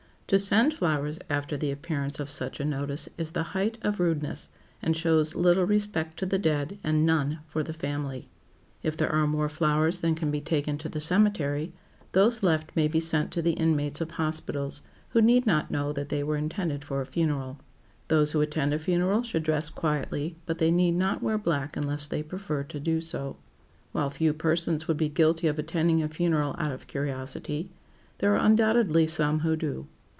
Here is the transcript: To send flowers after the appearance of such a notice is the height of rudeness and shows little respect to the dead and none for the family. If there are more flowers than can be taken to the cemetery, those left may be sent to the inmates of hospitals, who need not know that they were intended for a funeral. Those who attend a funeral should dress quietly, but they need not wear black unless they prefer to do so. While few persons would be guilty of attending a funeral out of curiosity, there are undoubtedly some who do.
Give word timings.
To 0.27 0.39
send 0.39 0.73
flowers 0.73 1.19
after 1.29 1.57
the 1.57 1.71
appearance 1.71 2.17
of 2.17 2.29
such 2.29 2.61
a 2.61 2.63
notice 2.63 3.09
is 3.17 3.31
the 3.31 3.43
height 3.51 3.77
of 3.81 3.99
rudeness 3.99 4.47
and 4.81 4.95
shows 4.95 5.35
little 5.35 5.65
respect 5.65 6.15
to 6.19 6.25
the 6.25 6.37
dead 6.37 6.77
and 6.85 7.05
none 7.05 7.39
for 7.47 7.63
the 7.63 7.73
family. 7.73 8.29
If 8.81 8.95
there 8.95 9.11
are 9.11 9.27
more 9.27 9.49
flowers 9.49 9.99
than 9.99 10.15
can 10.15 10.31
be 10.31 10.39
taken 10.39 10.77
to 10.77 10.87
the 10.87 11.01
cemetery, 11.01 11.73
those 12.13 12.43
left 12.43 12.73
may 12.77 12.87
be 12.87 13.01
sent 13.01 13.31
to 13.31 13.41
the 13.41 13.51
inmates 13.51 13.99
of 13.99 14.11
hospitals, 14.11 14.83
who 15.09 15.21
need 15.21 15.45
not 15.45 15.69
know 15.69 15.91
that 15.91 16.07
they 16.07 16.23
were 16.23 16.37
intended 16.37 16.85
for 16.85 17.01
a 17.01 17.05
funeral. 17.05 17.59
Those 18.07 18.31
who 18.31 18.39
attend 18.39 18.73
a 18.73 18.79
funeral 18.79 19.23
should 19.23 19.43
dress 19.43 19.69
quietly, 19.69 20.37
but 20.45 20.59
they 20.59 20.71
need 20.71 20.93
not 20.95 21.21
wear 21.21 21.37
black 21.37 21.75
unless 21.75 22.07
they 22.07 22.23
prefer 22.23 22.63
to 22.63 22.79
do 22.79 23.01
so. 23.01 23.35
While 23.91 24.09
few 24.09 24.33
persons 24.33 24.87
would 24.87 24.95
be 24.95 25.09
guilty 25.09 25.47
of 25.47 25.59
attending 25.59 26.01
a 26.01 26.07
funeral 26.07 26.55
out 26.57 26.71
of 26.71 26.87
curiosity, 26.87 27.69
there 28.19 28.33
are 28.33 28.45
undoubtedly 28.45 29.07
some 29.07 29.39
who 29.41 29.57
do. 29.57 29.87